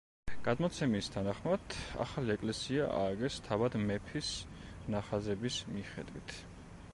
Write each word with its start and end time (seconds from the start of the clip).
გადმოცემის 0.45 1.09
თანახმად 1.15 1.75
ახალი 2.05 2.33
ეკლესია 2.35 2.87
ააგეს 3.01 3.37
თავად 3.49 3.77
მეფის 3.85 4.33
ნახაზების 4.97 5.61
მიხედვით. 5.77 6.35